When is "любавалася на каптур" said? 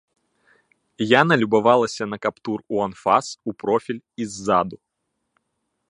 1.41-2.59